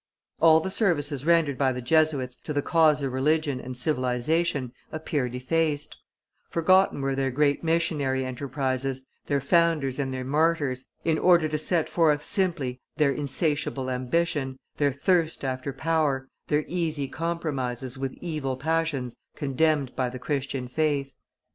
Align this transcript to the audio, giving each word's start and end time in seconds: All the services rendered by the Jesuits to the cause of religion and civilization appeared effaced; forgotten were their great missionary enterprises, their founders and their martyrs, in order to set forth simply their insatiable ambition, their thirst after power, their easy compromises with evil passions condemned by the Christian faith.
All 0.39 0.59
the 0.61 0.71
services 0.71 1.27
rendered 1.27 1.59
by 1.59 1.71
the 1.71 1.79
Jesuits 1.79 2.35
to 2.37 2.53
the 2.53 2.63
cause 2.63 3.03
of 3.03 3.13
religion 3.13 3.61
and 3.61 3.77
civilization 3.77 4.73
appeared 4.91 5.35
effaced; 5.35 5.95
forgotten 6.49 7.01
were 7.01 7.13
their 7.13 7.29
great 7.29 7.63
missionary 7.63 8.25
enterprises, 8.25 9.03
their 9.27 9.39
founders 9.39 9.99
and 9.99 10.11
their 10.11 10.23
martyrs, 10.23 10.85
in 11.05 11.19
order 11.19 11.47
to 11.47 11.57
set 11.59 11.87
forth 11.87 12.25
simply 12.25 12.81
their 12.97 13.11
insatiable 13.11 13.91
ambition, 13.91 14.57
their 14.77 14.91
thirst 14.91 15.43
after 15.43 15.71
power, 15.71 16.27
their 16.47 16.65
easy 16.67 17.07
compromises 17.07 17.95
with 17.95 18.13
evil 18.13 18.57
passions 18.57 19.15
condemned 19.35 19.95
by 19.95 20.09
the 20.09 20.17
Christian 20.17 20.67
faith. 20.67 21.11